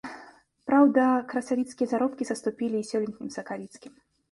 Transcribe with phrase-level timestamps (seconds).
[0.71, 1.03] Праўда,
[1.33, 3.93] красавіцкія заробкі саступілі і сёлетнім сакавіцкім.